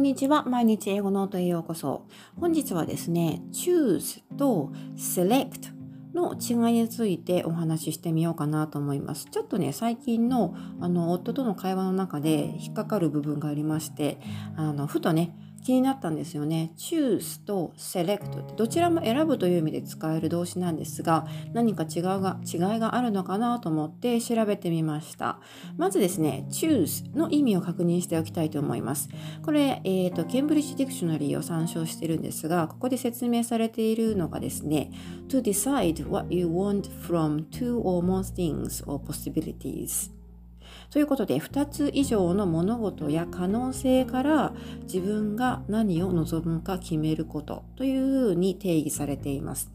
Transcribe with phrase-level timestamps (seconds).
[0.00, 0.44] んにちは。
[0.44, 2.06] 毎日英語ノートへようこそ。
[2.40, 5.74] 本日はですね、choose と select
[6.14, 9.26] の違いについてお話ししてみようかなと思います。
[9.26, 14.18] ちょっとね、最近のあの夫との会話の中で引っかかる部分がありまして、
[14.56, 16.72] あのふとね、気になったんですよね。
[16.76, 25.38] choose と select ってどちらも選ぶという意味で使える動詞なんですが何か違うが違いがあるのかなと思って調べてみました。
[25.76, 29.08] まずですね choose の意味を確認しておきたいと思います。
[29.42, 34.90] これ、えーと、ケンブリッジディクショナリーを参照してるんですがここで説明されているのがですね
[35.28, 40.19] to decide what you want from two or more things or possibilities
[40.90, 49.70] ということで2つ以上の物事や可能性から自分が何を望むか決めることというふうに定義されています。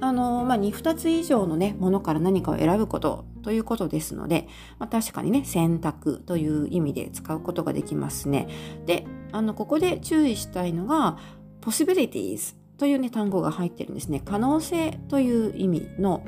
[0.00, 4.46] あのまあ、2, 2つ以上の、ね、ものから何かを選ぶことということですので、
[4.78, 8.48] まあ、確かにね選択という意味で使うことができますね。
[8.84, 11.18] であのここで注意したいのが
[11.60, 14.20] possibilities という、ね、単語が入ってるんですね。
[14.24, 16.24] 可能性という意味の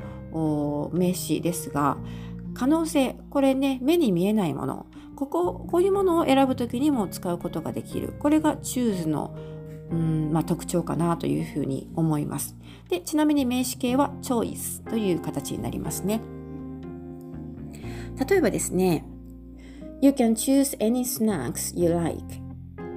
[0.93, 1.97] 名詞ですが
[2.59, 9.33] 可能性これね目に見えないものこここういうものを選ぶ時にも使うことができるこれがチューズの
[9.91, 12.55] うんまあ、特徴かなというふうに思います。
[12.89, 16.21] でちなみに名詞形はチョイスという形になりますね。
[18.29, 19.03] 例えばですね
[20.01, 22.21] You can choose any snacks you like.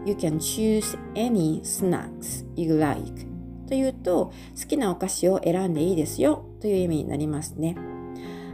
[0.05, 3.27] You can choose any snacks you like.
[3.69, 7.92] というと好きなお菓子を選んでいいですよという意味になりますね。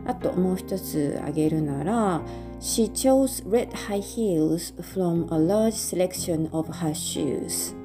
[0.08, 2.22] あともう一つ挙げるなら
[2.60, 7.76] She chose red high heels from a large selection of her shoes.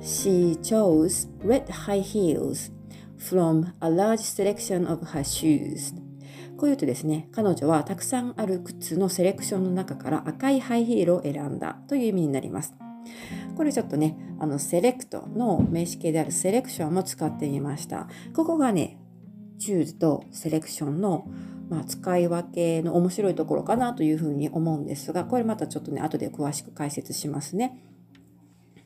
[0.00, 2.72] She chose red high heels
[3.16, 5.94] from a large selection of her shoes.
[6.56, 12.74] こう言うとですね、彼女はたくさんある靴のセレクションの中から赤いハイヒールを選んだという意味になります。
[13.56, 18.08] これちょっとね、あのセレクトの名詞形であるセレクションも使ってみました。
[18.34, 18.98] ここがね、
[19.58, 21.26] チューズとセレクションの、
[21.68, 27.84] まあ、使い分けの面白いところかなというふうに思うんですがこれまたちょっとね後で詳しく解説しますね。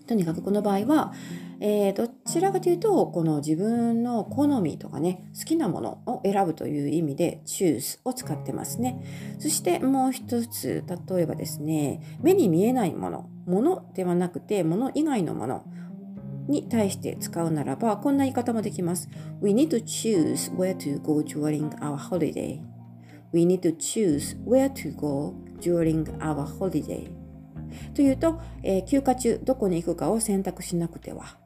[0.06, 1.12] とにかくこの場合は、
[1.60, 15.64] えー、どちらかというとこの自分の好みとかね好きなものを選ぶという意味で choose を使ってますねそしてもう一つ例えばですね目に見えないものものではなくてもの以外のもの
[16.48, 19.08] に対して使うならばこんな言い方もできます。
[19.40, 22.60] We need to choose where to go during our holiday.
[23.32, 27.10] We need to choose where to go during our holiday.
[27.94, 31.38] というと、えー、休暇中どこに行くかを選択しなくては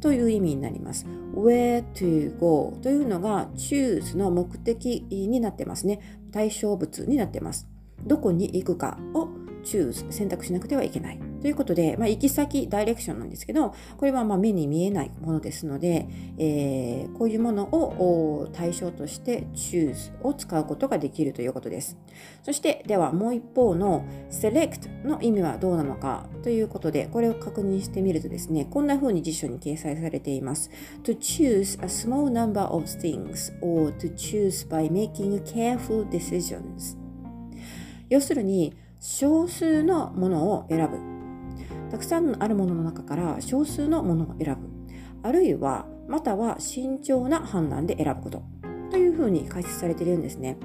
[0.00, 1.06] という意味になります。
[1.34, 6.20] where to go というのが choose の目的になってますね。
[6.30, 7.66] 対象物になってます。
[8.04, 9.28] どこに行くかを
[9.64, 11.33] choose 選択しなくてはいけない。
[11.44, 21.98] ということで、まあ、行き先、ダイレクションなんですけど、これはま目に見えないものですので、えー、こういうものを対象として choose を使うことができるということです。
[22.42, 30.70] そして、ではもう一方の select の意味はどうなのかということで、これを確認してみるとですね、こんな風に辞書に掲載されています。
[31.02, 36.96] to choose a small number of things or to choose by making careful decisions
[38.08, 41.13] 要するに少数のものを選ぶ
[41.94, 44.68] たくさんあるものの中から少数のものを選ぶ。
[45.22, 48.42] あるいはまたは慎重な判断で選ぶこと。
[48.90, 50.58] というふうに解説されているんですね。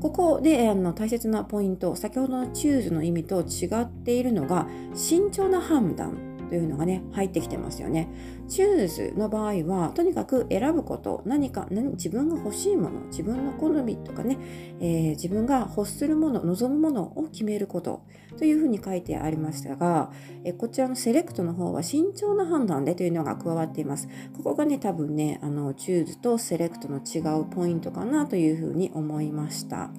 [0.00, 6.37] ここであの大切なポイント先ほどのチューズの意味と違っているのが慎重な判断。
[6.48, 8.08] というのがね入ってきてますよね。
[8.48, 14.38] チューズの場合はとにかく選ぶこと何か自分が欲しいもの自分の好みとかね、
[14.80, 18.02] えー、自分が欲するもの望むものを決めること
[18.38, 20.10] というふうに書いてありましたが、
[20.44, 24.08] えこちらのセレクトの方は慎重な判断でというのが加わっています。
[24.36, 29.90] ここがね多分ねあのチューズとセレクトの違うポイントかなというふうに思いました。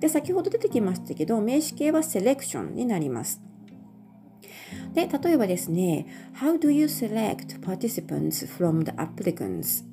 [0.00, 3.53] で先ほど出てきましたけど名詞形はセレクションになります。
[4.94, 6.06] で、例えばですね、
[6.40, 9.84] How do you select participants from the applicants?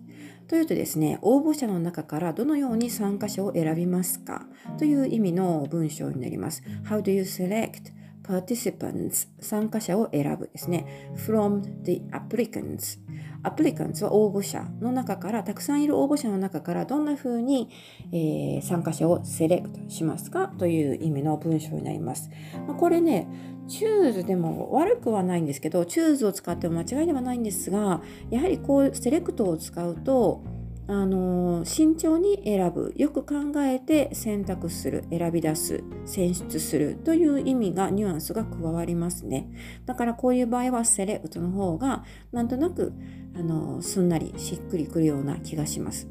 [0.48, 4.46] というとですね、応募者の中からどのように参加者を選びますか
[4.78, 6.62] という意味の文章になります。
[6.84, 7.94] How do you select
[8.24, 11.14] participants 参加者を選ぶですね。
[11.16, 13.00] from the applicants
[13.44, 17.70] アプリカンツは応募者の中からたくさんいる応募者の中からどんな風に、
[18.12, 22.30] えー、参加者をセレクトしますかという意味の文章になります。
[22.68, 23.28] まあ、これね
[23.68, 30.44] チューズでも悪くはないんですけどチューズを使っても間違いではないんですがやはりこうセレクトを使うと
[30.92, 39.48] あの慎重に選ぶよく考えて選択する選び出す選出するという意味がニュアンスが加わりますね。
[39.86, 42.04] だからこういう場合はセレクトの方が
[42.34, 42.92] なんとなく
[43.34, 46.10] あのすんなりしっくりくるような気がします。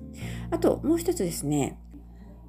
[0.51, 1.79] あともう一つですね。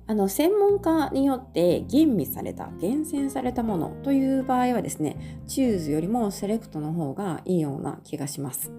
[0.08, 8.72] あの専門家によって吟味された厳選されたものという場合はですねチューズよりもセレクトの方がいいような気がします。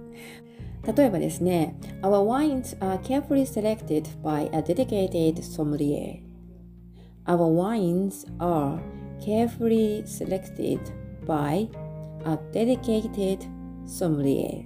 [0.84, 6.20] 例えばですね Our wines are carefully selected by a dedicated sommelier
[7.26, 8.80] Our wines are
[9.20, 10.80] carefully selected
[11.26, 11.68] by
[12.24, 13.38] a dedicated
[13.86, 14.64] sommelier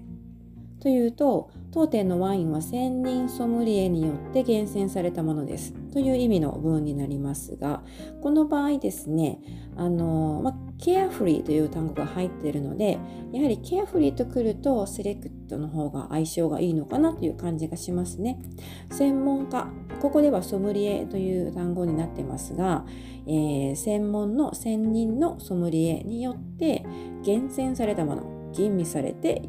[0.81, 7.83] というと当店のワインは専任ソムリエによって厳選されたものですという意味の文になりますが
[8.21, 9.39] この場合ですね
[9.79, 12.99] あの、まあ、ケアフリーという単語が入っているので
[13.33, 18.39] やはりケアフリーとくるとセレクトの方が相性がいいのかなという感じがしますね。
[18.91, 19.69] 専門家
[20.03, 22.85] ここではソムリエという単語になってますが、
[23.27, 26.85] えー、専門の専任のソムリエによって
[27.25, 29.43] 厳選されたもの吟味されて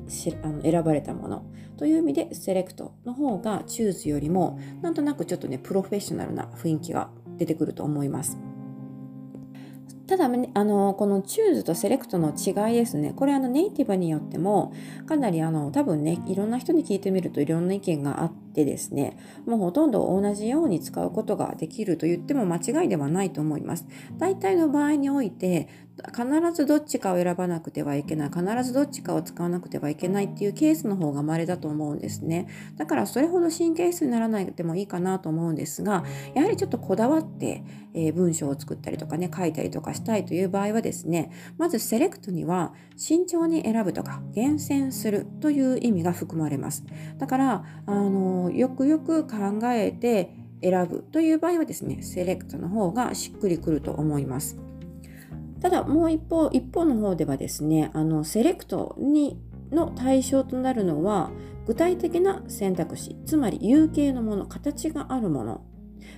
[0.43, 1.45] あの選ばれたもの
[1.77, 8.37] という意味でセレクトの方がチューズよりもなんとなくちょっとねプロフェッショナルな雰囲気が出てくると思います。
[10.07, 13.11] ただ、あのこのチューズとセレクトの違いですね。
[13.13, 14.73] これあのネイティブによっても
[15.05, 23.85] かなりあの多分ねいろんな人に聞いてみるといろんな意見があってですねもうほとんど同じように使うことができると言っても間違いではないと思います。
[24.17, 25.67] 大体の場合において
[26.15, 32.47] 必ずどっちかを選ばなくてはいけない必ずどっちかを使わなくてはいけないっていうケースの方が稀だと思うんですね。
[32.77, 36.03] だからそれほど神経質にならないでもいいかなと思うんですが
[36.35, 37.63] やはりちょっとこだわって、
[37.93, 46.83] えー、文章を作ったりとかね書いたりとかしたいという場合はですねまずセレクトには慎重に選ぶとか厳選するという意味が含まれます。
[47.17, 54.57] だからあのよくよく考えて選ぶという場合はですねセレクトの方がしっくりくると思います。
[55.61, 59.39] ただもう一方一方の方ではですねあのセレクトに
[59.71, 61.31] の対象となるのは
[61.65, 65.61] 具体的な選択肢つまり有形のもの形があるもの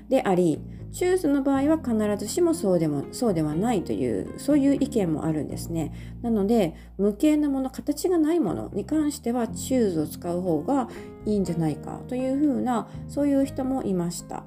[0.09, 5.93] でありチューズの場合は必ずしもそうでもそうではないというそういう意見もあるんですね。
[6.23, 10.89] なので無形なもの形がないものに関してはチューズを使う方が
[11.25, 14.43] いいんじゃないかというふうなそういう人もいました。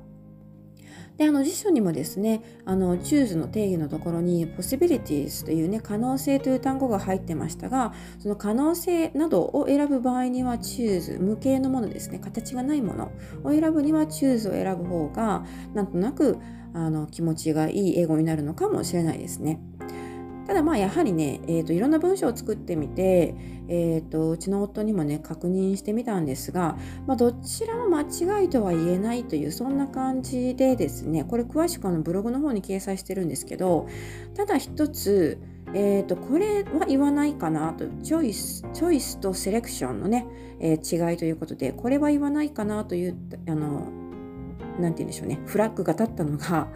[1.17, 13.12] であの辞書にもですねあの choose の定義のところに possibilities というね可能性という単語が入ってましたがその可能性などを選ぶ場合にはチューズ無形のものですね形がないもの
[13.44, 15.44] を選ぶにはチューズを選ぶ方が
[15.75, 16.38] なんとなく
[16.75, 19.61] あの気持ちがいい英語になるのかもしれないですね。
[20.47, 23.35] ただまあやはりね、えーと、いろんな文章を作ってみて、
[23.69, 33.89] えーと、うちの夫にもね確認してみたんですが、まあ、どちらも間違いとは言えないというそんな感じでですねこれ詳しくあのブログの方に掲載してるんですけど
[34.35, 35.41] ただ一つ
[35.75, 40.27] えーと、これは言わないかなとチョイスチョイスとセレクションのね、
[40.61, 43.17] えー、違いということでこれは言わないかなという
[43.49, 43.91] あの
[44.79, 46.69] なんて言うんでしょうねフラッグが立ったのが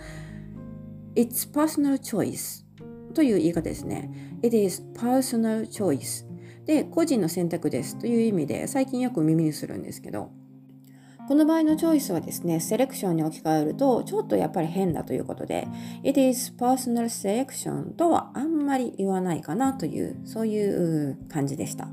[1.14, 2.65] It's personal choice
[3.16, 4.10] という言い方ですね。
[4.42, 6.26] It is personal choice
[6.66, 10.30] で個人の選択ですという意味で最近よく耳にするんですけど
[11.26, 15.66] この場合のチョイスはですね、セレクションに置き換えると、ちょっとやっぱり変だということで、
[16.04, 21.88] It is personal selection とはあんまり言わないかなという、そういう感じでした。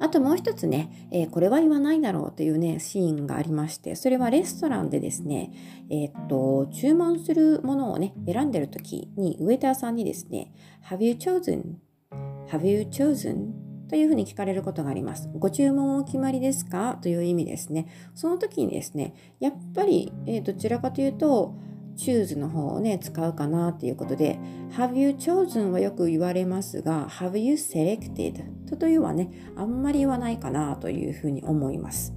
[0.00, 5.52] あともう一つね、えー、これは言わないだろうというね、シーンがありまして、それはレストランでですね、
[5.90, 10.52] えー、っと、注文するものをね、選んでる時に、ウェイターさんにですね、
[10.88, 13.52] Have you chosen?Have you chosen?
[13.88, 15.28] というふうに聞かれることがあります。
[15.34, 16.96] ご注文お決まりですか？
[17.02, 17.88] という意味ですね。
[18.14, 21.56] その時にですね、やっぱり、えー、どちらかというと、
[21.96, 24.38] choose の方をね、使うかなっていうことで、
[24.76, 28.42] have you chosen はよく言われますが、have you selected?
[28.68, 32.14] とというはね、あんまり言わないかなというふうに思います。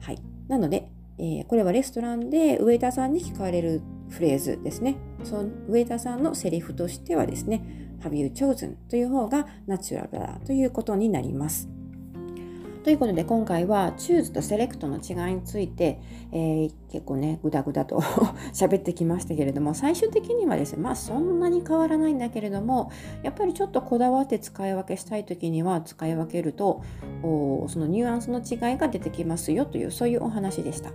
[0.00, 0.18] はい。
[0.48, 4.96] なので、えー、これはレストランでウェイターさんに聞かれるフレーズですね。
[5.22, 7.62] そのウェイターさんのセリフとしてはですね、
[8.02, 8.76] have you chosen?
[8.88, 11.68] という方がナチュラルだということになります。
[12.82, 16.00] ということで今回はチューズとセレクトの違いについて、
[16.32, 17.98] えー、結構ねぐだぐだと
[18.54, 22.90] 喋ってきましたけれども最終的にはですねまあそんなに変わらないんだけれども
[23.22, 26.80] やっぱりちょっとこだわって使い分けしたい時には使い分けると
[27.22, 30.90] そのニュアンスの違いが出てきますよというそういうお話でした。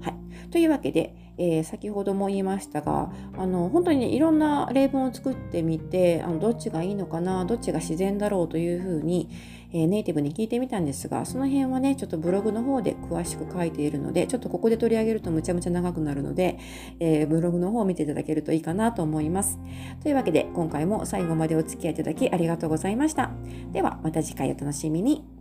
[0.00, 9.28] はい、というわけで、えー、先ほども言いましたがあの本当に、ね、いろんな例文を作ってみてあのどっちがいいのかなどっちが自然だろうというふうに、
[9.72, 16.58] え、ネイティブに聞いてみたんですが、その辺はね、ちょっとブログの方で詳しく書いているので、ちょっとここで取り上げるとむちゃむちゃ長くなるので、
[17.00, 19.58] えー、ブログの方を見ていただけるといいかなと思います。
[20.02, 23.30] というわけで、今回も最後までお付き合いいただきありがとうございました。
[23.72, 25.37] では、また次回お楽しみに。